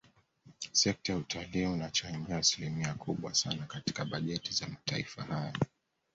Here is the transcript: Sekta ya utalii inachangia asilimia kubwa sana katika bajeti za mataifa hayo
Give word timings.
Sekta 0.71 1.11
ya 1.13 1.17
utalii 1.19 1.63
inachangia 1.63 2.37
asilimia 2.37 2.93
kubwa 2.93 3.33
sana 3.35 3.65
katika 3.67 4.05
bajeti 4.05 4.53
za 4.53 4.67
mataifa 4.67 5.23
hayo 5.23 5.53